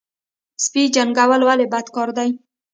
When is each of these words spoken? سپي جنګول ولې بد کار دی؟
سپي 0.63 0.83
جنګول 0.95 1.41
ولې 1.45 1.65
بد 1.73 1.85
کار 1.95 2.09
دی؟ 2.17 2.29